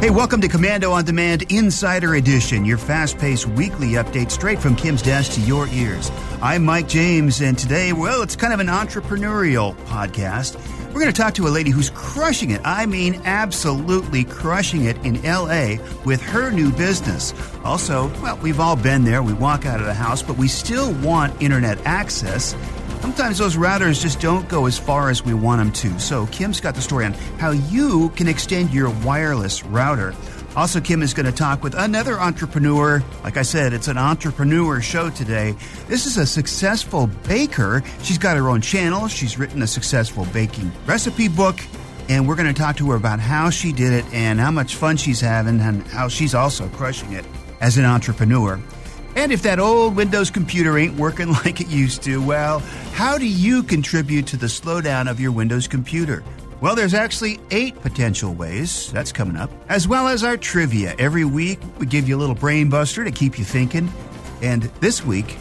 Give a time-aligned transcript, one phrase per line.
[0.00, 4.74] Hey, welcome to Komando on Demand Insider Edition, your fast paced weekly update straight from
[4.74, 6.10] Kim's desk to your ears.
[6.40, 10.56] I'm Mike James, and today, well, it's kind of an entrepreneurial podcast.
[10.86, 12.62] We're going to talk to a lady who's crushing it.
[12.64, 15.76] I mean, absolutely crushing it in LA
[16.06, 17.34] with her new business.
[17.62, 19.22] Also, well, we've all been there.
[19.22, 22.54] We walk out of the house, but we still want internet access.
[23.00, 25.98] Sometimes those routers just don't go as far as we want them to.
[25.98, 30.14] So, Kim's got the story on how you can extend your wireless router.
[30.54, 33.02] Also, Kim is going to talk with another entrepreneur.
[33.22, 35.54] Like I said, it's an entrepreneur show today.
[35.86, 37.82] This is a successful baker.
[38.02, 39.08] She's got her own channel.
[39.08, 41.60] She's written a successful baking recipe book.
[42.08, 44.74] And we're going to talk to her about how she did it and how much
[44.74, 47.24] fun she's having and how she's also crushing it
[47.60, 48.60] as an entrepreneur.
[49.20, 52.60] And if that old Windows computer ain't working like it used to, well,
[52.94, 56.24] how do you contribute to the slowdown of your Windows computer?
[56.62, 58.90] Well, there's actually eight potential ways.
[58.92, 59.50] That's coming up.
[59.68, 60.94] As well as our trivia.
[60.98, 63.92] Every week, we give you a little brain buster to keep you thinking.
[64.40, 65.36] And this week,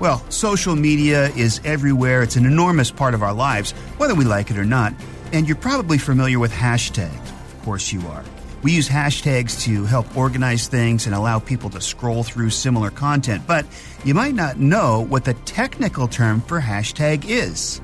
[0.00, 2.24] well, social media is everywhere.
[2.24, 4.94] It's an enormous part of our lives, whether we like it or not.
[5.32, 7.28] And you're probably familiar with hashtags.
[7.28, 8.24] Of course, you are.
[8.62, 13.44] We use hashtags to help organize things and allow people to scroll through similar content,
[13.46, 13.66] but
[14.04, 17.80] you might not know what the technical term for hashtag is.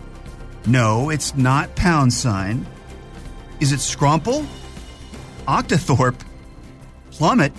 [0.67, 2.65] No, it's not pound sign.
[3.59, 4.47] Is it scrumple,
[5.49, 6.21] octothorpe,
[7.11, 7.53] plummet,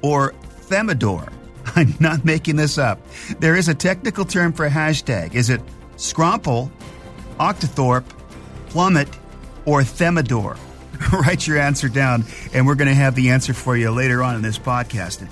[0.00, 0.32] or
[0.68, 1.32] thermidor?
[1.76, 3.00] I'm not making this up.
[3.40, 5.34] There is a technical term for hashtag.
[5.34, 5.60] Is it
[5.96, 6.70] scrumple,
[7.40, 8.04] octothorpe,
[8.68, 9.08] plummet,
[9.64, 10.56] or thermidor?
[11.12, 14.36] Write your answer down, and we're going to have the answer for you later on
[14.36, 15.26] in this podcast.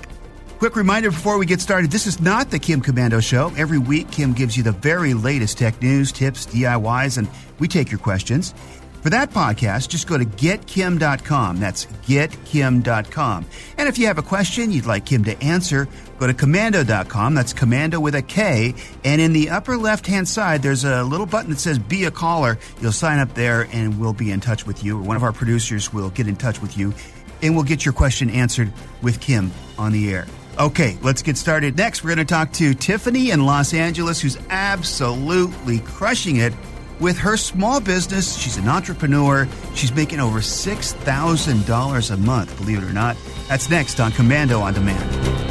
[0.59, 3.51] Quick reminder before we get started this is not the Kim Komando Show.
[3.57, 7.27] Every week, Kim gives you the very latest tech news, tips, DIYs, and
[7.59, 8.53] we take your questions.
[9.03, 11.59] For that podcast, just go to getkim.com.
[11.59, 13.45] That's getkim.com.
[13.77, 17.33] And if you have a question you'd like Kim to answer, go to komando.com.
[17.33, 18.73] That's commando with a K.
[19.03, 22.11] And in the upper left hand side, there's a little button that says be a
[22.11, 22.57] caller.
[22.79, 24.97] You'll sign up there and we'll be in touch with you.
[24.97, 26.93] Or one of our producers will get in touch with you
[27.41, 28.71] and we'll get your question answered
[29.01, 30.27] with Kim on the air.
[30.57, 31.75] Okay, let's get started.
[31.75, 36.53] Next, we're going to talk to Tiffany in Los Angeles, who's absolutely crushing it
[37.03, 38.35] with her small business.
[38.37, 39.47] She's an entrepreneur.
[39.75, 43.17] She's making over $6,000 a month, believe it or not.
[43.49, 45.43] That's next on Komando on Demand.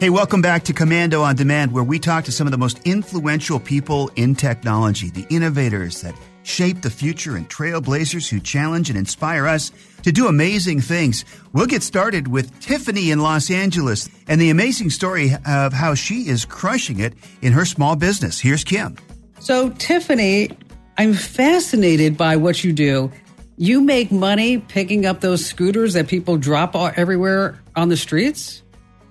[0.00, 2.78] Hey, welcome back to Komando on Demand, where we talk to some of the most
[2.84, 6.14] influential people in technology, the innovators that
[6.44, 9.72] shape the future and trailblazers who challenge and inspire us
[10.02, 11.24] to do amazing things.
[11.52, 16.28] We'll get started with Tiffany in Los Angeles and the amazing story of how she
[16.28, 18.38] is crushing it in her small business.
[18.38, 18.96] Here's Kim.
[19.40, 20.50] So, Tiffany,
[20.96, 23.10] I'm fascinated by what you do.
[23.56, 28.62] You make money picking up those scooters that people drop everywhere on the streets?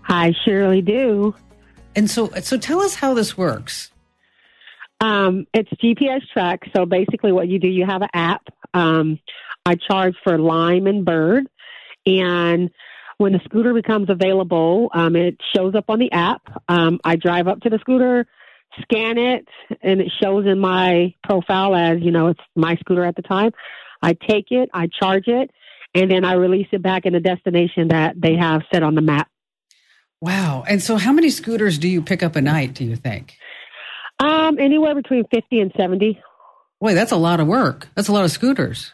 [0.07, 1.33] I surely do.
[1.95, 3.91] And so, so tell us how this works.
[5.03, 6.61] Um, it's GPS track.
[6.73, 8.43] So basically, what you do, you have an app.
[8.73, 9.19] Um,
[9.65, 11.45] I charge for Lime and Bird,
[12.05, 12.69] and
[13.17, 16.41] when the scooter becomes available, um, it shows up on the app.
[16.69, 18.25] Um, I drive up to the scooter,
[18.81, 19.45] scan it,
[19.81, 23.51] and it shows in my profile as you know it's my scooter at the time.
[24.01, 25.51] I take it, I charge it,
[25.93, 29.01] and then I release it back in the destination that they have set on the
[29.01, 29.27] map.
[30.21, 30.63] Wow!
[30.65, 32.73] And so, how many scooters do you pick up a night?
[32.73, 33.35] Do you think?
[34.23, 36.17] Um, anywhere between 50 and 70.
[36.79, 37.89] Wait, that's a lot of work.
[37.95, 38.93] That's a lot of scooters.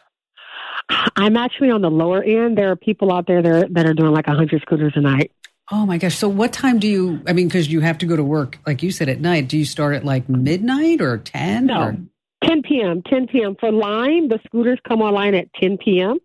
[1.16, 2.58] I'm actually on the lower end.
[2.58, 5.30] There are people out there that are, that are doing like 100 scooters a night.
[5.70, 6.16] Oh my gosh.
[6.16, 8.82] So what time do you, I mean, because you have to go to work, like
[8.82, 9.46] you said, at night.
[9.46, 11.66] Do you start at like midnight or 10?
[11.66, 11.96] No, or?
[12.44, 13.02] 10 p.m.
[13.08, 13.56] 10 p.m.
[13.60, 16.18] For Lime, the scooters come online at 10 p.m.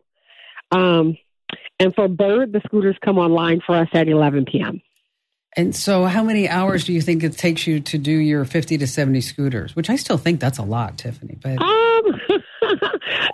[0.72, 1.18] Um,
[1.80, 4.82] and for Bird, the scooters come online for us at 11 p.m.
[5.58, 8.78] And so, how many hours do you think it takes you to do your 50
[8.78, 9.76] to 70 scooters?
[9.76, 11.38] Which I still think that's a lot, Tiffany.
[11.42, 12.22] But um,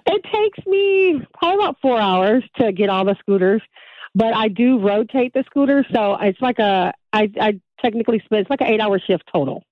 [0.05, 3.61] it takes me probably about four hours to get all the scooters,
[4.13, 8.49] but I do rotate the scooters, so it's like a I, I technically spend it's
[8.49, 9.63] like an eight hour shift total.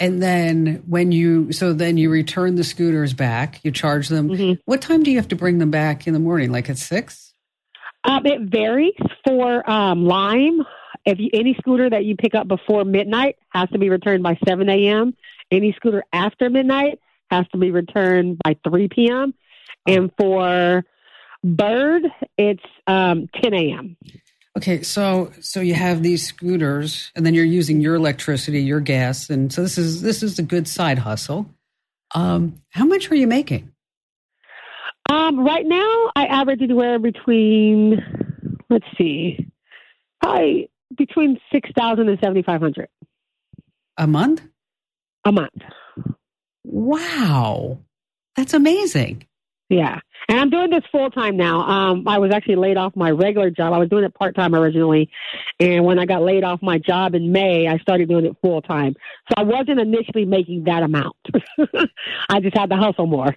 [0.00, 4.28] And then when you, so then you return the scooters back, you charge them.
[4.28, 4.58] Mhm.
[4.64, 6.52] What time do you have to bring them back in the morning?
[6.52, 7.34] Like at six?
[8.04, 8.94] Um, it varies
[9.26, 10.64] for um, Lime.
[11.04, 14.38] If you, any scooter that you pick up before midnight has to be returned by
[14.46, 15.14] 7 a.m.
[15.50, 17.00] Any scooter after midnight
[17.30, 19.34] has to be returned by 3 p.m.
[19.86, 20.84] And for
[21.44, 22.02] Bird,
[22.36, 23.96] it's um, 10 a.m.
[24.56, 29.30] Okay, so so you have these scooters, and then you're using your electricity, your gas,
[29.30, 31.48] and so this is this is a good side hustle.
[32.12, 33.70] Um, how much are you making?
[35.08, 38.02] Um, right now, I average anywhere between,
[38.68, 39.48] let's see,
[40.20, 42.88] probably between 6000 and 7500
[43.96, 44.42] A month?
[45.24, 45.62] a month.
[46.64, 47.78] Wow,
[48.36, 49.26] that's amazing.
[49.68, 50.00] Yeah.
[50.30, 51.60] And I'm doing this full time now.
[51.60, 53.72] Um, I was actually laid off my regular job.
[53.72, 55.08] I was doing it part time originally.
[55.58, 58.60] And when I got laid off my job in May, I started doing it full
[58.60, 58.94] time.
[59.28, 61.16] So I wasn't initially making that amount.
[62.28, 63.34] I just had to hustle more.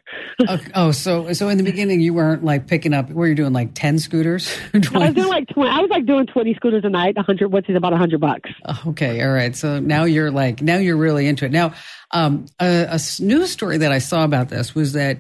[0.50, 3.10] Okay, oh, so so in the beginning you weren't like picking up.
[3.10, 4.54] Were you doing like ten scooters?
[4.74, 7.70] I was doing like 20, I was like doing 20 scooters a night, 100, which
[7.70, 8.50] is about 100 bucks.
[8.88, 9.56] Okay, all right.
[9.56, 11.52] So now you're like now you're really into it.
[11.52, 11.74] Now,
[12.12, 15.20] um, a, a news story that I saw about this was that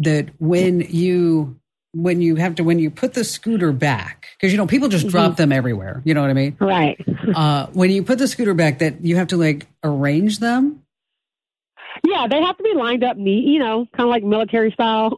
[0.00, 1.56] that when you
[1.92, 5.08] when you have to when you put the scooter back because you know people just
[5.08, 6.02] drop them everywhere.
[6.04, 6.56] You know what I mean?
[6.60, 6.98] Right.
[7.30, 10.82] Uh, when you put the scooter back, that you have to like arrange them.
[12.04, 15.16] Yeah, they have to be lined up neat, you know, kind of like military style.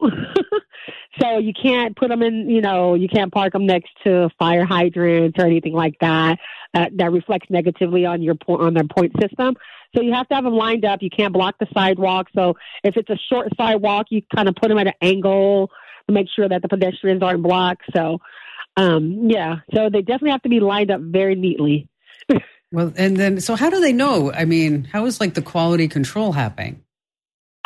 [1.21, 4.63] so you can't put them in, you know, you can't park them next to fire
[4.63, 6.37] hydrants or anything like that.
[6.75, 9.55] Uh, that reflects negatively on your po- on their point system.
[9.95, 11.01] So you have to have them lined up.
[11.01, 12.27] You can't block the sidewalk.
[12.35, 15.69] So if it's a short sidewalk, you kind of put them at an angle
[16.07, 17.83] to make sure that the pedestrians aren't blocked.
[17.95, 18.19] So,
[18.75, 21.87] um, yeah, so they definitely have to be lined up very neatly.
[22.71, 24.33] Well, and then so how do they know?
[24.33, 26.81] I mean, how is like the quality control happening?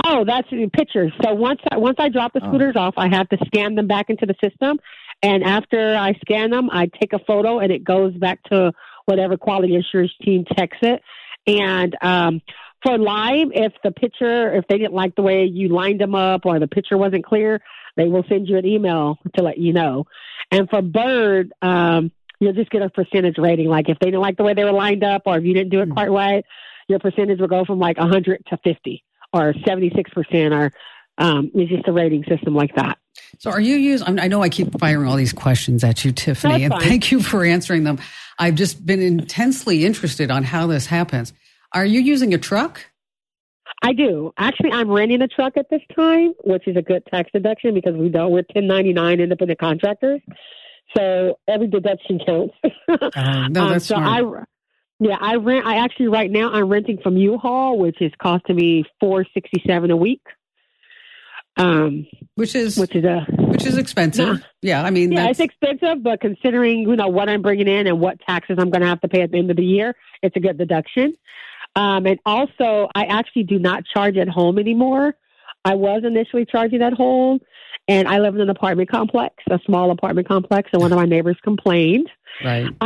[0.06, 1.14] Oh, that's the pictures.
[1.24, 2.50] So once I, once I drop the Oh.
[2.50, 4.82] scooters off, I have to scan them back into the system,
[5.24, 8.74] and after I scan them, I take a photo, and it goes back to
[9.06, 11.02] whatever quality assurance team checks it.
[11.48, 12.42] And um,
[12.84, 16.46] for Lime, if the picture, if they didn't like the way you lined them up
[16.46, 17.62] or the picture wasn't clear,
[17.96, 20.06] they will send you an email to let you know.
[20.52, 23.68] And for bird, um, you'll just get a percentage rating.
[23.68, 25.72] Like if they didn't like the way they were lined up, or if you didn't
[25.72, 25.94] do it Hmm.
[25.94, 26.46] quite right,
[26.88, 29.04] your percentage will go from like 100 to 50
[29.34, 30.72] or 76% or
[31.18, 32.98] um, it's just a rating system like that.
[33.40, 34.20] So are you using?
[34.20, 37.44] I know I keep firing all these questions at you, Tiffany, and thank you for
[37.44, 38.00] answering them.
[38.40, 41.34] I've just been intensely interested on how this happens.
[41.74, 42.86] Are you using a truck?
[43.84, 44.34] I do.
[44.38, 47.96] Actually, I'm renting a truck at this time, which is a good tax deduction because
[47.96, 50.22] we don't, we're 1099 independent contractors.
[50.96, 52.56] So every deduction counts.
[52.90, 54.40] Oh, no, Um, so smart.
[54.40, 54.44] I,
[55.00, 58.84] yeah, I rent, I actually right now I'm renting from U-Haul, which is costing me
[59.00, 60.22] 467 a week.
[61.58, 62.06] Um,
[62.36, 64.46] which is which is a, which is expensive.
[64.62, 67.88] Yeah, I mean, Yeah, that's, it's expensive, but considering you know what I'm bringing in
[67.88, 69.96] and what taxes I'm going to have to pay at the end of the year,
[70.22, 71.16] it's a good deduction.
[71.76, 75.16] Um, and also, I actually do not charge at home anymore.
[75.66, 77.40] I was initially charging at home,
[77.88, 81.06] and I live in an apartment complex, a small apartment complex, and one of my
[81.16, 82.10] neighbors complained.
[82.44, 82.68] right.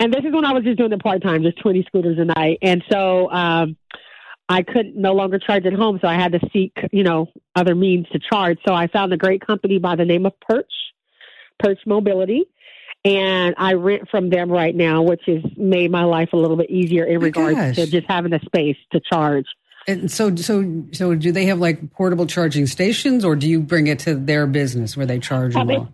[0.00, 2.24] and this is when I was just doing it part time, just 20 scooters a
[2.24, 2.58] night.
[2.62, 3.76] And so um,
[4.50, 7.76] I couldn't no longer charge at home, so I had to seek, you know, other
[7.76, 8.58] means to charge.
[8.66, 10.72] So I found a great company by the name of Perch,
[11.60, 12.44] Perch Mobility.
[13.04, 16.68] And I rent from them right now, which has made my life a little bit
[16.68, 17.76] easier in My regards gosh.
[17.76, 19.46] to just having a space to charge.
[19.86, 23.86] And so, so, so, do they have like portable charging stations, or do you bring
[23.86, 25.88] it to their business where they charge you they- all?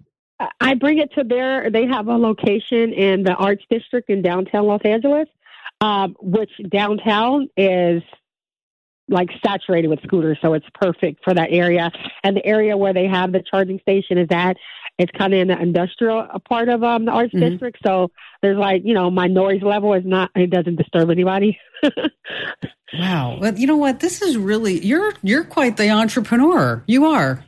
[0.60, 1.70] I bring it to their.
[1.70, 5.28] They have a location in the Arts District in downtown Los Angeles,
[5.80, 8.02] um, which downtown is
[9.08, 11.90] like saturated with scooters, so it's perfect for that area.
[12.24, 14.56] And the area where they have the charging station is at.
[14.98, 17.50] It's kind of in the industrial part of um, the Arts Mhm.
[17.50, 18.10] District, so
[18.40, 20.30] there's like you know my noise level is not.
[20.34, 21.58] It doesn't disturb anybody.
[22.96, 23.38] Wow.
[23.40, 24.00] Well, you know what?
[24.00, 26.82] This is really you're you're quite the entrepreneur.
[26.86, 27.44] You are.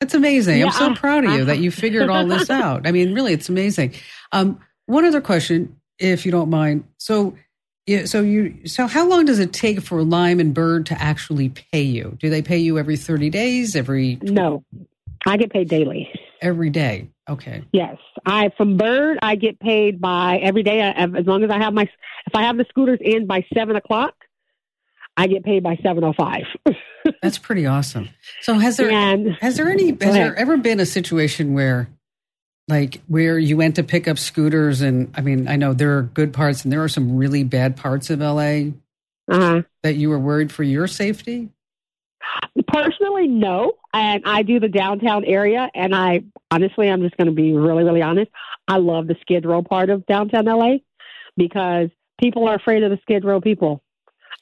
[0.00, 0.62] That's amazing.
[0.62, 2.86] I'm so I- proud of you I- that you figured all this out.
[2.86, 3.94] I mean, really, it's amazing.
[4.32, 6.84] Um, one other question, if you don't mind.
[6.98, 7.34] So,
[7.86, 11.50] yeah, so you so how long does it take for Lime and Bird to actually
[11.50, 12.16] pay you?
[12.20, 14.64] Do they pay you every 30 days, every no,
[15.24, 16.10] I get paid daily.
[16.42, 17.10] every day?
[17.28, 17.62] Okay.
[17.72, 20.82] Yes, I from Bird I get paid by every day.
[20.82, 23.76] I, as long as I have my if I have the scooters in by seven
[23.76, 24.14] o'clock,
[25.16, 26.44] I get paid by seven o five.
[27.22, 28.10] That's pretty awesome.
[28.42, 29.96] So has there And Has there any?
[30.00, 31.88] Has there ever been a situation where,
[32.68, 36.02] like, where you went to pick up scooters, and I mean, I know there are
[36.02, 38.72] good parts and there are some really bad parts of LA.
[39.28, 39.62] Uh-huh.
[39.82, 41.48] that you were worried for your safety?
[42.68, 43.72] Personally, no.
[43.92, 47.82] And I do the downtown area, and I honestly, I'm just going to be really,
[47.84, 48.30] really honest.
[48.68, 50.76] I love the Skid Row part of downtown LA
[51.36, 51.88] because
[52.20, 53.82] people are afraid of the Skid Row people.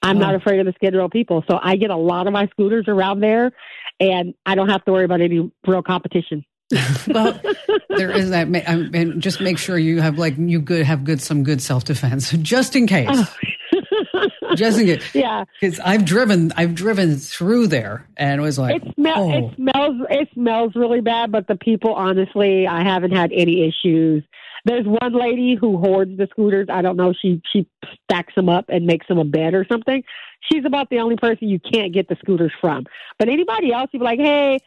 [0.03, 0.37] I'm not Oh.
[0.37, 3.21] afraid of the Skid Row people, so I get a lot of my scooters around
[3.21, 3.53] there,
[4.01, 6.45] and I don't have to worry about any real competition.
[7.09, 7.41] well,
[7.89, 11.21] there is that, um, and just make sure you have like you good have good
[11.21, 13.09] some good self defense just in case,
[14.55, 15.15] just in case.
[15.15, 19.31] yeah, Because I've driven, I've driven through there, and it was like, it, smell, oh,
[19.33, 24.25] it smells it smells really bad, but the people, honestly, I haven't had any issues.
[24.67, 26.69] There's one lady who hoards the scooters.
[26.73, 27.13] I don't know.
[27.13, 27.69] She she
[28.05, 30.03] stacks them up and makes them a bed or something.
[30.51, 32.87] She's about the only person you can't get the scooters from.
[33.19, 34.59] But anybody else, you'd be like, hey.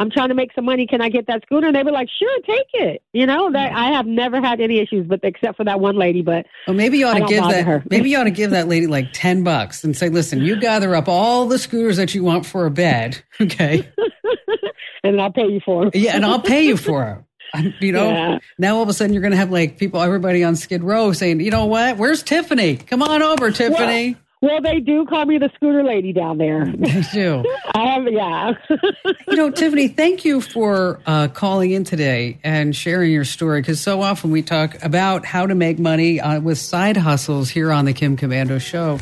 [0.00, 0.86] I'm trying to make some money.
[0.86, 1.66] Can I get that scooter?
[1.68, 4.78] And they were like, "Sure, take it." You know that I have never had any
[4.80, 6.22] issues, but except for that one lady.
[6.22, 7.82] But well, maybe you ought to give that, her.
[7.90, 10.94] maybe you ought to give that lady like ten bucks and say, listen, you gather
[10.94, 13.88] up all the scooters that you want for a bed, okay?
[15.02, 15.90] and I'll pay you for them.
[15.94, 17.24] Yeah, and I'll pay you for them.
[17.80, 18.38] You know, Yeah.
[18.58, 21.12] now all of a sudden you're going to have like people, everybody on Skid Row
[21.12, 21.96] saying, you know what?
[21.96, 22.76] Where's Tiffany?
[22.76, 24.16] Come on over, Tiffany.
[24.40, 26.64] Well, they do call me the scooter lady down there.
[26.88, 27.44] They do.
[27.74, 28.52] I have, yeah.
[29.28, 33.80] You know, Tiffany, thank you for uh, calling in today and sharing your story because
[33.80, 37.84] so often we talk about how to make money uh, with side hustles here on
[37.84, 38.98] the Kim Komando Show.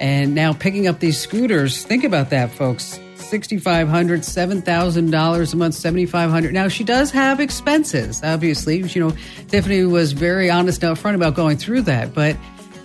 [0.00, 2.98] And now picking up these scooters, think about that, folks.
[3.16, 3.62] $6,500,
[4.62, 6.52] $7,000 a month, 7,500.
[6.52, 8.78] Now, she does have expenses, obviously.
[8.82, 9.16] You know,
[9.48, 12.36] Tiffany was very honest out front about going through that, but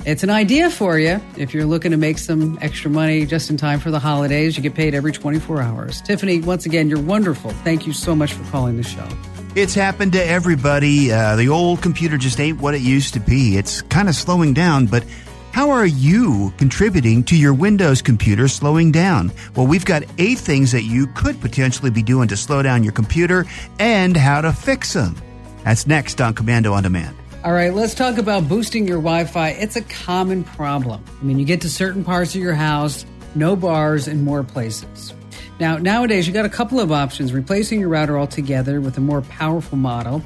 [0.10, 3.58] it's an idea for you if you're looking to make some extra money just in
[3.58, 4.58] time for the holidays.
[4.58, 6.02] You get paid every 24 hours.
[6.02, 7.52] Tiffany, once again, you're wonderful.
[7.64, 9.08] Thank you so much for calling the show.
[9.56, 11.12] It's happened to everybody.
[11.12, 13.58] Uh, the old computer just ain't what it used to be.
[13.58, 15.04] It's kind of slowing down, but
[15.52, 19.32] how are you contributing to your Windows computer slowing down?
[19.56, 22.94] Well, we've got eight things that you could potentially be doing to slow down your
[22.94, 23.46] computer
[23.80, 25.16] and how to fix them.
[25.64, 27.19] That's next on Komando on Demand.
[27.42, 29.52] All right, let's talk about boosting your Wi Fi.
[29.52, 31.02] It's a common problem.
[31.22, 35.14] I mean, you get to certain parts of your house, no bars in more places.
[35.58, 39.22] Now, nowadays, you got a couple of options replacing your router altogether with a more
[39.22, 40.22] powerful model,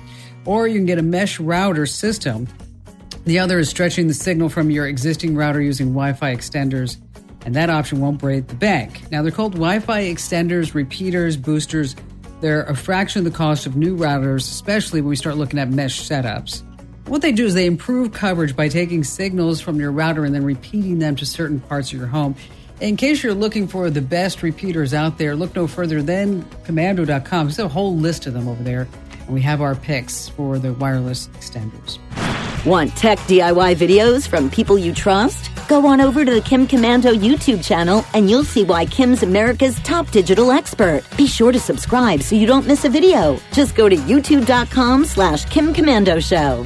[0.46, 2.48] or you can get a mesh router system.
[3.26, 6.98] The other is stretching the signal from your existing router using Wi Fi extenders,
[7.46, 9.12] and that option won't break the bank.
[9.12, 11.96] Now, they're called Wi Fi extenders, repeaters, boosters.
[12.42, 15.70] They're a fraction of the cost of new routers, especially when we start looking at
[15.70, 16.64] mesh setups.
[17.06, 20.46] What they do is they improve coverage by taking signals from your router and then
[20.46, 22.36] repeating them to certain parts of your home.
[22.80, 27.48] In case you're looking for the best repeaters out there, look no further than komando.com.
[27.48, 28.88] There's a whole list of them over there,
[29.26, 32.00] and we have our picks for the wireless extenders.
[32.66, 35.52] Want tech DIY videos from people you trust?
[35.68, 39.78] Go on over to the Kim Komando YouTube channel and you'll see why Kim's America's
[39.82, 41.04] top digital expert.
[41.18, 43.38] Be sure to subscribe so you don't miss a video.
[43.52, 46.66] Just go to youtube.com slash Kim Komando Show.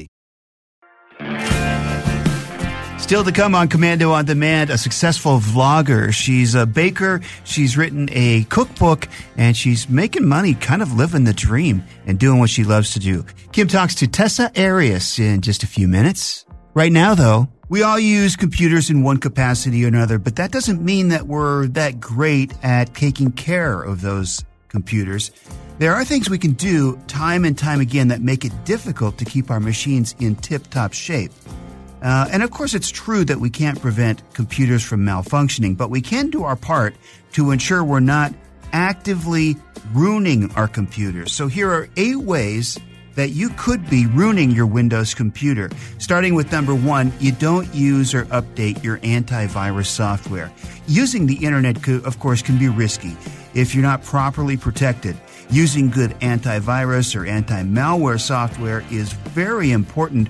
[3.11, 6.13] Still to come on Komando on Demand, a successful vlogger.
[6.13, 7.19] She's a baker.
[7.43, 12.39] She's written a cookbook and she's making money, kind of living the dream and doing
[12.39, 13.25] what she loves to do.
[13.51, 16.45] Kim talks to Tessa Arias in just a few minutes.
[16.73, 20.81] Right now, though, we all use computers in one capacity or another, but that doesn't
[20.81, 25.31] mean that we're that great at taking care of those computers.
[25.81, 29.25] There are things we can do time and time again that make it difficult to
[29.25, 31.31] keep our machines in tip top shape.
[32.03, 35.99] Uh, and of course, it's true that we can't prevent computers from malfunctioning, but we
[35.99, 36.93] can do our part
[37.31, 38.31] to ensure we're not
[38.73, 39.55] actively
[39.91, 41.33] ruining our computers.
[41.33, 42.77] So here are eight ways
[43.15, 45.71] that you could be ruining your Windows computer.
[45.97, 50.51] Starting with number one, you don't use or update your antivirus software.
[50.85, 53.17] Using the internet, of course, can be risky
[53.55, 55.17] if you're not properly protected.
[55.51, 60.29] Using good antivirus or anti malware software is very important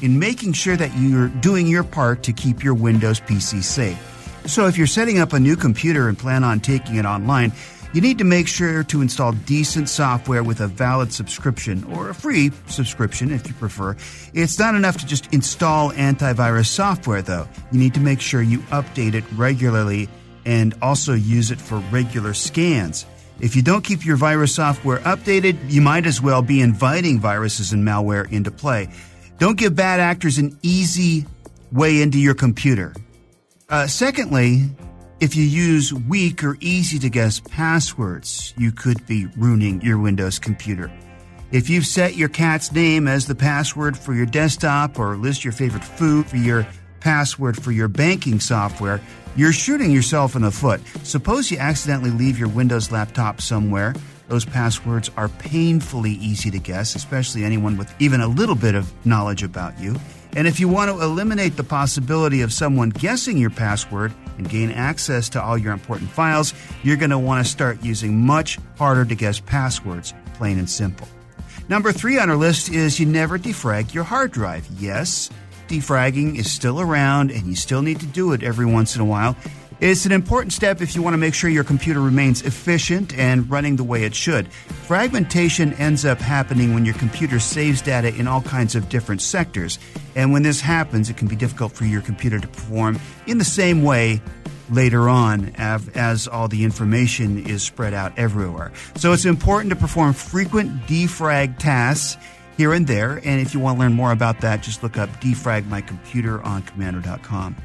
[0.00, 3.98] in making sure that you're doing your part to keep your Windows PC safe.
[4.46, 7.52] So if you're setting up a new computer and plan on taking it online,
[7.92, 12.14] You need to make sure to install decent software with a valid subscription or a
[12.14, 13.96] free subscription if you prefer.
[14.32, 17.48] It's not enough to just install antivirus software though.
[17.72, 20.08] You need to make sure you update it regularly
[20.44, 23.06] and also use it for regular scans.
[23.40, 27.72] If you don't keep your virus software updated, you might as well be inviting viruses
[27.72, 28.90] and malware into play.
[29.38, 31.26] Don't give bad actors an easy
[31.72, 32.94] way into your computer.
[33.70, 34.64] Uh, secondly,
[35.20, 40.38] if you use weak or easy to guess passwords, you could be ruining your Windows
[40.38, 40.90] computer.
[41.52, 45.52] If you've set your cat's name as the password for your desktop or list your
[45.52, 46.66] favorite food for your
[47.00, 49.00] password for your banking software,
[49.36, 50.80] you're shooting yourself in the foot.
[51.02, 53.94] Suppose you accidentally leave your Windows laptop somewhere.
[54.28, 58.92] Those passwords are painfully easy to guess, especially anyone with even a little bit of
[59.04, 59.96] knowledge about you.
[60.36, 64.70] And if you want to eliminate the possibility of someone guessing your password and gain
[64.70, 69.04] access to all your important files, you're going to want to start using much harder
[69.04, 71.08] to guess passwords, plain and simple.
[71.68, 74.66] Number three on our list is you never defrag your hard drive.
[74.78, 75.30] Yes,
[75.70, 79.04] defragging is still around and you still need to do it every once in a
[79.04, 79.36] while.
[79.80, 83.48] It's an important step if you want to make sure your computer remains efficient and
[83.48, 84.52] running the way it should.
[84.52, 89.78] Fragmentation ends up happening when your computer saves data in all kinds of different sectors.
[90.16, 93.44] And when this happens, it can be difficult for your computer to perform in the
[93.44, 94.20] same way
[94.70, 98.72] later on as all the information is spread out everywhere.
[98.96, 102.18] So it's important to perform frequent defrag tasks
[102.60, 103.22] here and there.
[103.24, 106.42] And if you want to learn more about that, just look up defrag my computer
[106.42, 107.56] on komando.com.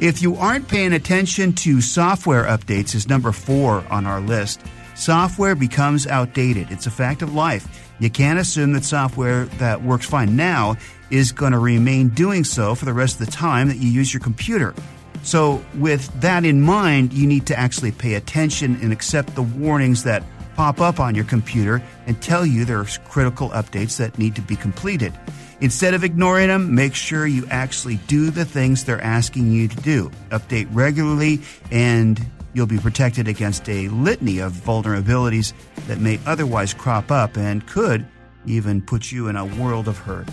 [0.00, 4.60] If you aren't paying attention to software updates is number 4 on our list.
[4.96, 6.72] Software becomes outdated.
[6.72, 7.92] It's a fact of life.
[8.00, 10.76] You can't assume that software that works fine now
[11.10, 14.12] is going to remain doing so for the rest of the time that you use
[14.12, 14.74] your computer.
[15.22, 20.02] So, with that in mind, you need to actually pay attention and accept the warnings
[20.02, 20.24] that
[20.56, 24.42] pop up on your computer and tell you there are critical updates that need to
[24.42, 25.12] be completed.
[25.60, 29.76] Instead of ignoring them, make sure you actually do the things they're asking you to
[29.76, 30.10] do.
[30.30, 31.40] Update regularly,
[31.70, 32.20] and
[32.52, 35.52] you'll be protected against a litany of vulnerabilities
[35.86, 38.04] that may otherwise crop up and could
[38.44, 40.28] even put you in a world of hurt.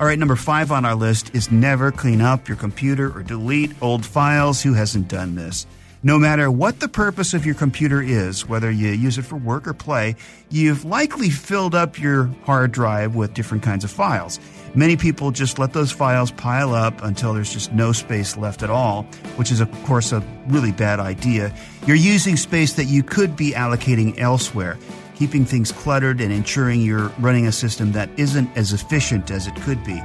[0.00, 3.72] All right, number five on our list is never clean up your computer or delete
[3.82, 4.62] old files.
[4.62, 5.66] Who hasn't done this?
[6.04, 9.66] No matter what the purpose of your computer is, whether you use it for work
[9.66, 10.14] or play,
[10.48, 14.38] you've likely filled up your hard drive with different kinds of files.
[14.76, 18.70] Many people just let those files pile up until there's just no space left at
[18.70, 19.02] all,
[19.34, 21.52] which is, of course, a really bad idea.
[21.84, 24.78] You're using space that you could be allocating elsewhere,
[25.16, 29.56] keeping things cluttered and ensuring you're running a system that isn't as efficient as it
[29.62, 30.00] could be.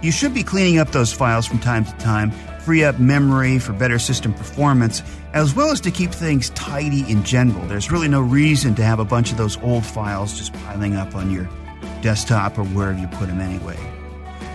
[0.00, 2.30] You should be cleaning up those files from time to time
[2.64, 7.22] free up memory for better system performance, as well as to keep things tidy in
[7.22, 7.66] general.
[7.66, 11.14] There's really no reason to have a bunch of those old files just piling up
[11.14, 11.48] on your
[12.00, 13.76] desktop or wherever you put them anyway.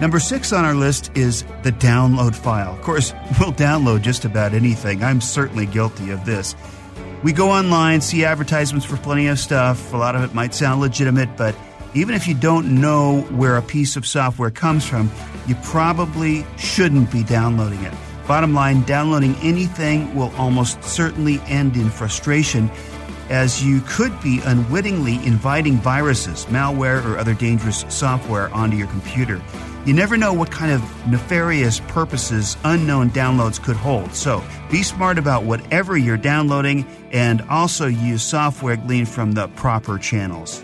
[0.02, 2.74] Number six on our list is the download file.
[2.74, 5.04] Of course, we'll download just about anything.
[5.04, 6.56] I'm certainly guilty of this.
[7.22, 9.94] We go online, see advertisements for plenty of stuff.
[9.94, 11.54] A lot of it might sound legitimate, but
[11.94, 15.12] even if you don't know where a piece of software comes from,
[15.48, 17.94] you probably shouldn't be downloading it.
[18.28, 22.70] Bottom line, downloading anything will almost certainly end in frustration
[23.30, 29.42] as you could be unwittingly inviting viruses, malware, or other dangerous software onto your computer.
[29.86, 34.14] You never know what kind of nefarious purposes unknown downloads could hold.
[34.14, 39.98] So be smart about whatever you're downloading and also use software gleaned from the proper
[39.98, 40.64] channels.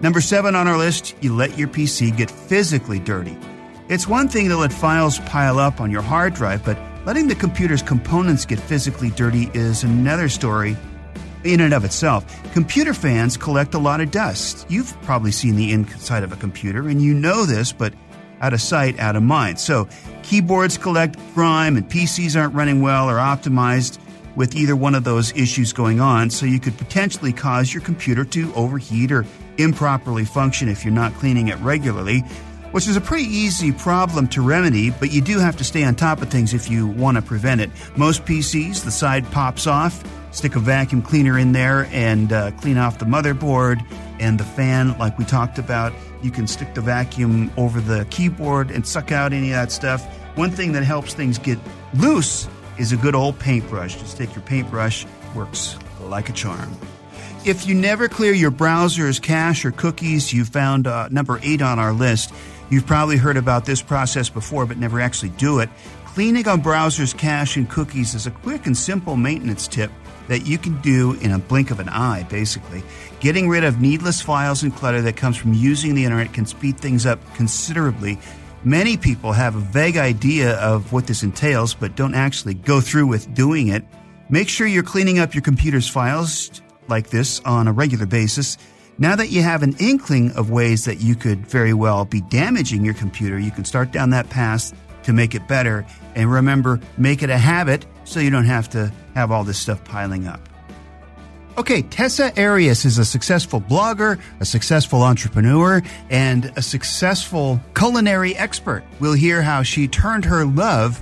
[0.00, 3.36] Number seven on our list, you let your PC get physically dirty.
[3.88, 7.34] It's one thing to let files pile up on your hard drive, but letting the
[7.34, 10.76] computer's components get physically dirty is another story
[11.42, 12.24] in and of itself.
[12.52, 14.66] Computer fans collect a lot of dust.
[14.68, 17.92] You've probably seen the inside of a computer, and you know this, but
[18.40, 19.58] out of sight, out of mind.
[19.58, 19.88] So,
[20.22, 23.98] keyboards collect grime, and PCs aren't running well or optimized
[24.36, 28.24] with either one of those issues going on, so you could potentially cause your computer
[28.26, 29.26] to overheat or
[29.58, 32.20] improperly function if you're not cleaning it regularly,
[32.70, 35.94] which is a pretty easy problem to remedy, but you do have to stay on
[35.94, 37.70] top of things if you want to prevent it.
[37.96, 42.78] Most PCs, the side pops off, stick a vacuum cleaner in there and uh, clean
[42.78, 43.84] off the motherboard
[44.20, 45.92] and the fan, like we talked about.
[46.22, 50.04] You can stick the vacuum over the keyboard and suck out any of that stuff.
[50.36, 51.58] One thing that helps things get
[51.94, 53.96] loose is a good old paintbrush.
[53.96, 56.76] Just take your paintbrush, works like a charm.
[57.48, 61.78] If you never clear your browser's cache or cookies, you found uh, number eight on
[61.78, 62.30] our list.
[62.68, 65.70] You've probably heard about this process before, but never actually do it.
[66.04, 69.90] Cleaning a browser's cache and cookies is a quick and simple maintenance tip
[70.26, 72.82] that you can do in a blink of an eye, basically.
[73.20, 76.78] Getting rid of needless files and clutter that comes from using the internet can speed
[76.78, 78.18] things up considerably.
[78.62, 83.06] Many people have a vague idea of what this entails, but don't actually go through
[83.06, 83.86] with doing it.
[84.28, 88.58] Make sure you're cleaning up your computer's files like this on a regular basis.
[88.98, 92.84] Now that you have an inkling of ways that you could very well be damaging
[92.84, 94.72] your computer, you can start down that path
[95.04, 95.86] to make it better.
[96.14, 99.84] And remember, make it a habit so you don't have to have all this stuff
[99.84, 100.40] piling up.
[101.58, 108.84] Okay, Tessa Arias is a successful blogger, a successful entrepreneur, and a successful culinary expert.
[109.00, 111.00] We'll hear how she turned her love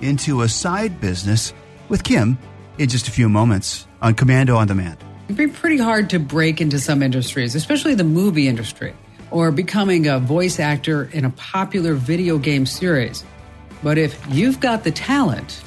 [0.00, 1.52] into a side business
[1.90, 2.38] with Kim
[2.78, 5.07] in just a few moments on Komando on Demand.
[5.28, 8.94] It'd be pretty hard to break into some industries, especially the movie industry,
[9.30, 13.24] or becoming a voice actor in a popular video game series.
[13.82, 15.62] But if you've got the talent,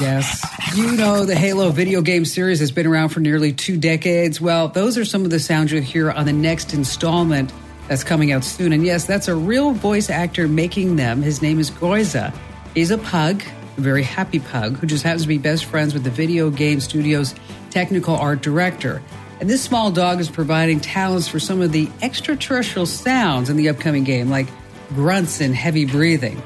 [0.00, 0.42] yes,
[0.74, 4.40] you know the Halo video game series has been around for nearly two decades.
[4.40, 7.52] Well, those are some of the sounds you'll hear on the next installment
[7.88, 8.72] that's coming out soon.
[8.72, 11.20] And yes, that's a real voice actor making them.
[11.20, 12.34] His name is Goiza.
[12.74, 13.42] He's a pug,
[13.80, 17.34] very happy pug, who just happens to be best friends with the video game studio's
[17.70, 19.02] technical art director.
[19.40, 23.68] And this small dog is providing talents for some of the extraterrestrial sounds in the
[23.68, 24.46] upcoming game, like
[24.90, 26.40] grunts and heavy breathing.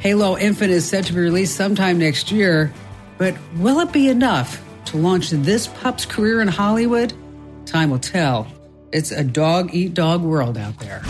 [0.00, 2.72] Halo Infinite is set to be released sometime next year,
[3.18, 7.12] but will it be enough to launch this pup's career in Hollywood?
[7.66, 8.46] Time will tell.
[8.92, 11.02] It's a dog eat dog world out there.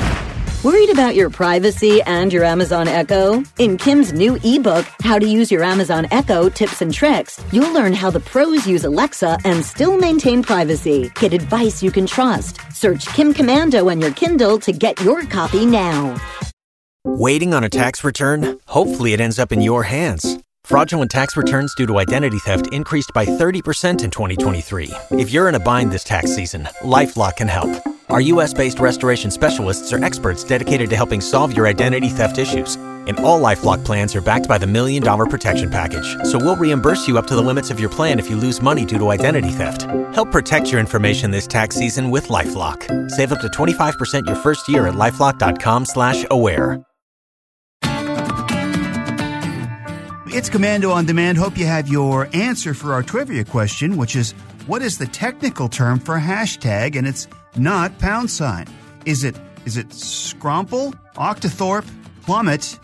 [0.64, 3.44] Worried about your privacy and your Amazon Echo?
[3.60, 7.92] In Kim's new ebook, How to Use Your Amazon Echo Tips and Tricks, you'll learn
[7.92, 11.12] how the pros use Alexa and still maintain privacy.
[11.14, 12.60] Get advice you can trust.
[12.72, 16.20] Search Kim Komando on your Kindle to get your copy now.
[17.04, 18.58] Waiting on a tax return?
[18.66, 20.38] Hopefully, it ends up in your hands.
[20.64, 24.90] Fraudulent tax returns due to identity theft increased by 30% in 2023.
[25.12, 27.70] If you're in a bind this tax season, LifeLock can help.
[28.08, 32.76] Our US based restoration specialists are experts dedicated to helping solve your identity theft issues.
[32.76, 36.16] And all Lifelock plans are backed by the Million Dollar Protection Package.
[36.24, 38.86] So we'll reimburse you up to the limits of your plan if you lose money
[38.86, 39.82] due to identity theft.
[40.14, 43.10] Help protect your information this tax season with LifeLock.
[43.10, 46.82] Save up to 25% your first year at LifeLock.com slash aware.
[50.30, 51.36] It's Komando on Demand.
[51.36, 54.32] Hope you have your answer for our trivia question, which is
[54.66, 56.96] what is the technical term for hashtag?
[56.96, 58.66] And it's not pound sign.
[59.04, 61.86] Is it is it Scrumple, Octothorpe,
[62.22, 62.78] Plummet,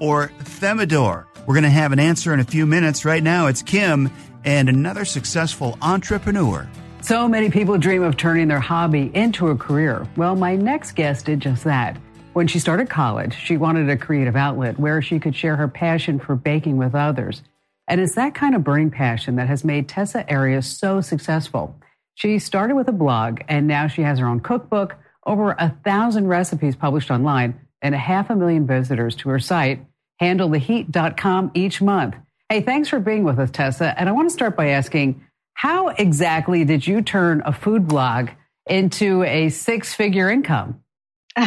[0.00, 1.26] or Thermidor?
[1.46, 3.04] We're going to have an answer in a few minutes.
[3.04, 4.10] Right now, it's Kim
[4.44, 6.68] and another successful entrepreneur.
[7.00, 10.06] So many people dream of turning their hobby into a career.
[10.16, 11.96] Well, my next guest did just that.
[12.34, 16.18] When she started college, she wanted a creative outlet where she could share her passion
[16.18, 17.42] for baking with others.
[17.86, 21.80] And it's that kind of burning passion that has made Tessa Arias so successful.
[22.18, 26.26] She started with a blog, and now she has her own cookbook, over a thousand
[26.26, 29.86] recipes published online, and a half a million visitors to her site,
[30.20, 32.16] handletheheat.com each month.
[32.48, 33.96] Hey, thanks for being with us, Tessa.
[33.96, 38.30] And I want to start by asking how exactly did you turn a food blog
[38.68, 40.82] into a six figure income?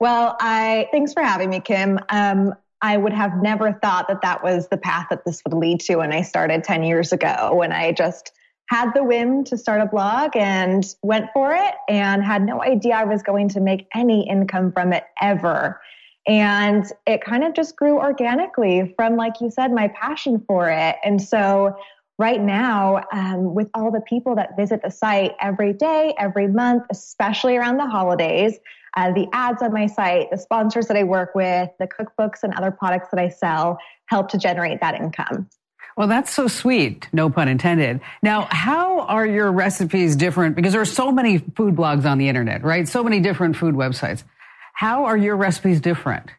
[0.00, 1.98] Well, I thanks for having me, Kim.
[2.10, 5.80] Um, I would have never thought that that was the path that this would lead
[5.82, 8.32] to when I started 10 years ago, when I just
[8.68, 12.94] had the whim to start a blog and went for it and had no idea
[12.94, 15.80] I was going to make any income from it ever.
[16.26, 20.96] And it kind of just grew organically from, like you said, my passion for it.
[21.04, 21.76] And so
[22.18, 26.84] right now, um, with all the people that visit the site every day, every month,
[26.90, 28.58] especially around the holidays,
[28.96, 32.54] uh, the ads on my site, the sponsors that I work with, the cookbooks and
[32.54, 35.48] other products that I sell help to generate that income.
[35.96, 38.00] Well, that's so sweet, no pun intended.
[38.22, 40.56] Now, how are your recipes different?
[40.56, 42.88] Because there are so many food blogs on the internet, right?
[42.88, 44.24] So many different food websites.
[44.72, 46.30] How are your recipes different?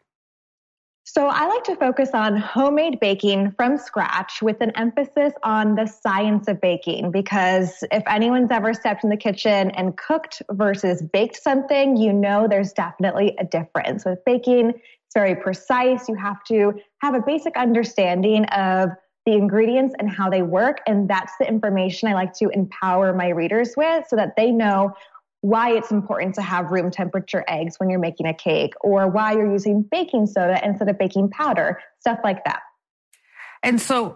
[1.08, 5.86] So I like to focus on homemade baking from scratch with an emphasis on the
[5.86, 11.42] science of baking because if anyone's ever stepped in the kitchen and cooked versus baked
[11.42, 14.04] something, you know there's definitely a difference.
[14.04, 16.06] With baking, it's very precise.
[16.06, 18.90] You have to have a basic understanding of
[19.26, 20.78] the ingredients and how they work.
[20.86, 24.94] And that's the information I like to empower my readers with so that they know
[25.40, 29.32] why it's important to have room temperature eggs when you're making a cake or why
[29.32, 32.60] you're using baking soda instead of baking powder, stuff like that.
[33.62, 34.14] And so,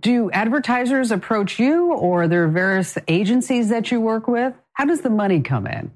[0.00, 4.54] do advertisers approach you or there are there various agencies that you work with?
[4.72, 5.92] How does the money come in?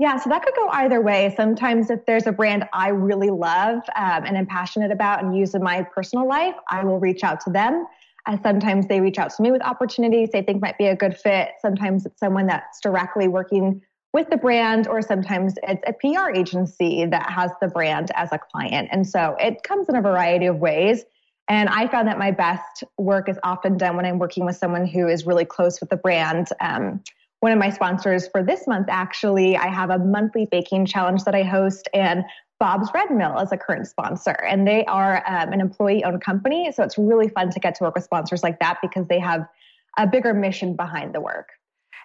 [0.00, 1.34] Yeah, so that could go either way.
[1.36, 5.54] Sometimes, if there's a brand I really love um, and am passionate about and use
[5.54, 7.86] in my personal life, I will reach out to them.
[8.24, 11.18] Uh, sometimes they reach out to me with opportunities they think might be a good
[11.18, 11.50] fit.
[11.60, 13.82] Sometimes it's someone that's directly working
[14.14, 18.38] with the brand, or sometimes it's a PR agency that has the brand as a
[18.38, 18.88] client.
[18.90, 21.04] And so it comes in a variety of ways.
[21.46, 24.86] And I found that my best work is often done when I'm working with someone
[24.86, 26.48] who is really close with the brand.
[26.58, 27.02] Um,
[27.40, 31.34] one of my sponsors for this month, actually, I have a monthly baking challenge that
[31.34, 32.22] I host, and
[32.58, 36.70] Bob's Red Mill is a current sponsor, and they are um, an employee owned company.
[36.72, 39.46] So it's really fun to get to work with sponsors like that because they have
[39.98, 41.48] a bigger mission behind the work.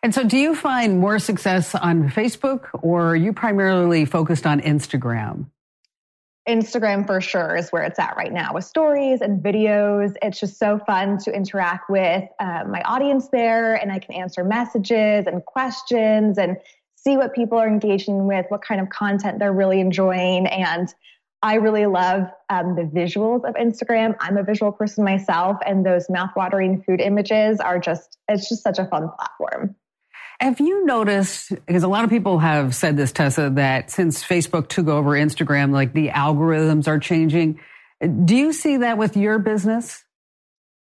[0.01, 4.61] And so, do you find more success on Facebook, or are you primarily focused on
[4.61, 5.47] Instagram?
[6.47, 10.15] Instagram for sure is where it's at right now with stories and videos.
[10.21, 14.43] It's just so fun to interact with uh, my audience there, and I can answer
[14.43, 16.57] messages and questions and
[16.95, 20.47] see what people are engaging with, what kind of content they're really enjoying.
[20.47, 20.93] And
[21.41, 24.15] I really love um, the visuals of Instagram.
[24.19, 28.79] I'm a visual person myself, and those mouthwatering food images are just, it's just such
[28.79, 29.75] a fun platform.
[30.41, 34.67] Have you noticed, because a lot of people have said this, Tessa, that since Facebook
[34.67, 37.59] took over Instagram, like the algorithms are changing.
[38.25, 40.03] Do you see that with your business?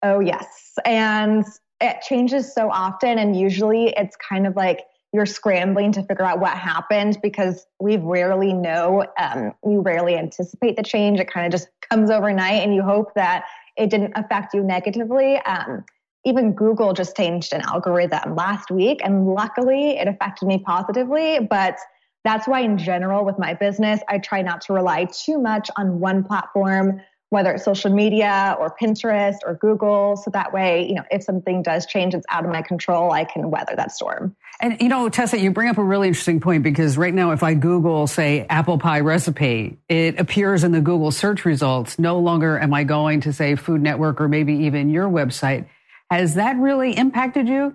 [0.02, 0.72] Oh, yes.
[0.84, 1.44] And
[1.80, 3.18] it changes so often.
[3.18, 4.80] And usually it's kind of like
[5.12, 10.76] you're scrambling to figure out what happened because we rarely know, um, we rarely anticipate
[10.76, 11.20] the change.
[11.20, 13.44] It kind of just comes overnight and you hope that
[13.76, 15.36] it didn't affect you negatively.
[15.36, 15.84] Um,
[16.24, 21.40] even Google just changed an algorithm last week, and luckily it affected me positively.
[21.40, 21.78] But
[22.24, 25.98] that's why, in general, with my business, I try not to rely too much on
[25.98, 30.16] one platform, whether it's social media or Pinterest or Google.
[30.16, 33.24] So that way, you know, if something does change, it's out of my control, I
[33.24, 34.36] can weather that storm.
[34.60, 37.42] And, you know, Tessa, you bring up a really interesting point because right now, if
[37.42, 41.98] I Google, say, apple pie recipe, it appears in the Google search results.
[41.98, 45.66] No longer am I going to, say, Food Network or maybe even your website
[46.12, 47.74] has that really impacted you?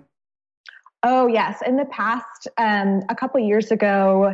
[1.02, 1.60] Oh, yes.
[1.66, 4.32] In the past, um, a couple years ago,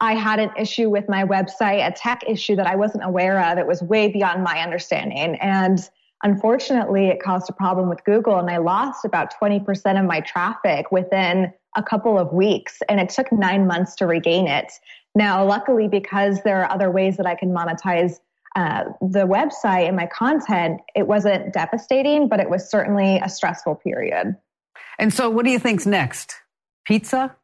[0.00, 3.56] I had an issue with my website, a tech issue that I wasn't aware of.
[3.56, 5.36] It was way beyond my understanding.
[5.36, 5.78] And
[6.22, 10.92] unfortunately, it caused a problem with Google, and I lost about 20% of my traffic
[10.92, 12.78] within a couple of weeks.
[12.90, 14.70] And it took nine months to regain it.
[15.14, 18.18] Now, luckily, because there are other ways that I can monetize
[18.56, 23.76] uh, the website and my content, it wasn't devastating, but it was certainly a stressful
[23.76, 24.36] period.
[24.98, 26.34] And so, what do you think's next?
[26.84, 27.36] Pizza?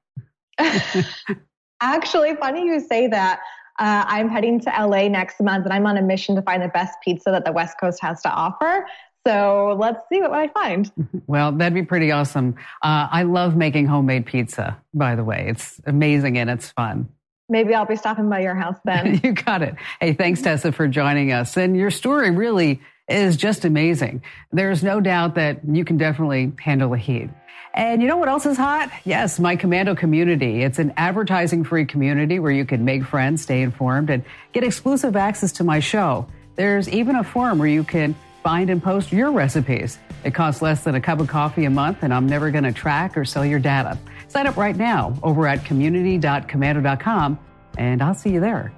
[1.80, 3.40] Actually, funny you say that.
[3.78, 6.68] Uh, I'm heading to LA next month, and I'm on a mission to find the
[6.68, 8.86] best pizza that the West Coast has to offer.
[9.26, 10.90] So let's see what I find.
[11.26, 12.54] Well, that'd be pretty awesome.
[12.82, 15.46] Uh, I love making homemade pizza, by the way.
[15.48, 17.08] It's amazing and it's fun.
[17.48, 19.20] Maybe I'll be stopping by your house then.
[19.24, 19.74] you got it.
[20.00, 21.56] Hey, thanks, Tessa, for joining us.
[21.56, 24.22] And your story really is just amazing.
[24.50, 27.28] There's no doubt that you can definitely handle the heat.
[27.74, 28.90] And you know what else is hot?
[29.04, 30.62] Yes, my Komando community.
[30.62, 35.16] It's an advertising free community where you can make friends, stay informed, and get exclusive
[35.16, 36.26] access to my show.
[36.54, 39.98] There's even a forum where you can find and post your recipes.
[40.22, 42.72] It costs less than a cup of coffee a month, and I'm never going to
[42.72, 43.98] track or sell your data.
[44.34, 47.38] Sign up right now over at community.komando.com,
[47.78, 48.72] and I'll see you there.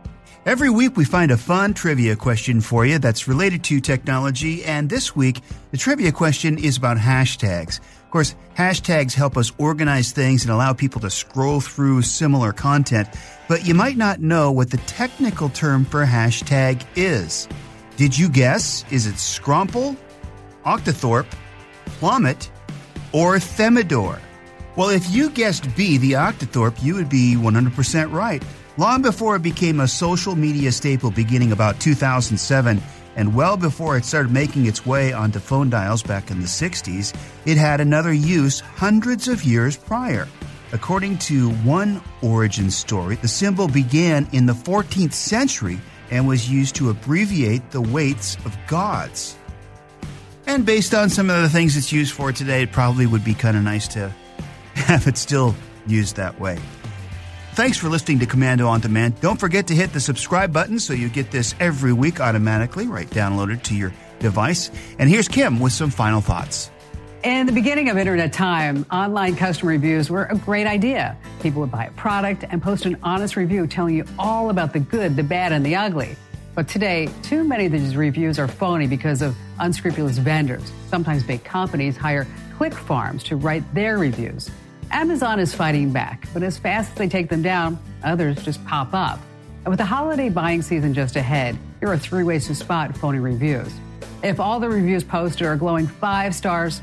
[0.44, 4.62] Every week, we find a fun trivia question for you that's related to technology.
[4.66, 5.40] And this week,
[5.70, 7.80] the trivia question is about hashtags.
[8.04, 13.08] Of course, hashtags help us organize things and allow people to scroll through similar content.
[13.48, 17.48] But you might not know what the technical term for hashtag is.
[17.96, 18.84] Did you guess?
[18.90, 19.96] Is it Scromple,
[20.66, 21.32] Octothorpe,
[21.98, 22.50] Plummet,
[23.14, 24.20] or Thermidor?
[24.76, 28.42] Well, if you guessed B, the Octothorpe, you would be 100% right.
[28.76, 32.82] Long before it became a social media staple beginning about 2007,
[33.16, 37.16] and well before it started making its way onto phone dials back in the 60s,
[37.46, 40.28] it had another use hundreds of years prior.
[40.72, 46.74] According to one origin story, the symbol began in the 14th century and was used
[46.76, 49.38] to abbreviate the weights of gods.
[50.46, 53.32] And based on some of the things it's used for today, it probably would be
[53.32, 54.12] kind of nice to
[54.84, 55.54] have it still
[55.86, 56.58] used that way.
[57.54, 59.18] Thanks for listening to Komando on Demand.
[59.20, 63.08] Don't forget to hit the subscribe button so you get this every week automatically, right
[63.08, 64.70] downloaded to your device.
[64.98, 66.70] And here's Kim with some final thoughts.
[67.24, 71.16] In the beginning of internet time, online customer reviews were a great idea.
[71.40, 74.80] People would buy a product and post an honest review telling you all about the
[74.80, 76.14] good, the bad, and the ugly.
[76.54, 80.70] But today, too many of these reviews are phony because of unscrupulous vendors.
[80.88, 84.50] Sometimes big companies hire click farms to write their reviews.
[84.96, 88.94] Amazon is fighting back, but as fast as they take them down, others just pop
[88.94, 89.20] up.
[89.58, 93.18] And with the holiday buying season just ahead, here are three ways to spot phony
[93.18, 93.70] reviews.
[94.22, 96.80] If all the reviews posted are glowing five stars,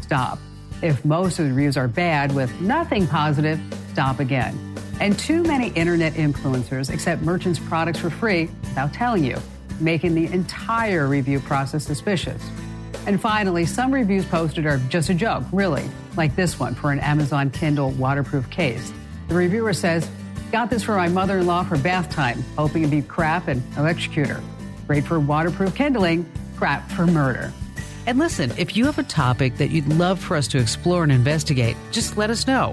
[0.00, 0.38] stop.
[0.82, 3.58] If most of the reviews are bad with nothing positive,
[3.90, 4.56] stop again.
[5.00, 9.36] And too many internet influencers accept merchants' products for free without telling you,
[9.80, 12.40] making the entire review process suspicious.
[13.08, 16.98] And finally, some reviews posted are just a joke, really, like this one for an
[16.98, 18.92] Amazon Kindle waterproof case.
[19.28, 20.08] The reviewer says,
[20.52, 23.62] Got this for my mother in law for bath time, hoping it'd be crap and
[23.76, 24.42] I'll execute her.
[24.86, 27.52] Great for waterproof kindling, crap for murder.
[28.06, 31.12] And listen, if you have a topic that you'd love for us to explore and
[31.12, 32.72] investigate, just let us know.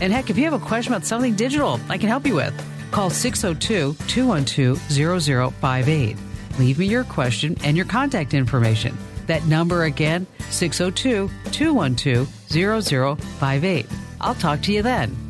[0.00, 2.54] And heck, if you have a question about something digital I can help you with,
[2.90, 4.78] call 602 212
[5.62, 6.16] 0058.
[6.58, 8.96] Leave me your question and your contact information.
[9.30, 13.86] That number again, 602 212 0058.
[14.20, 15.29] I'll talk to you then.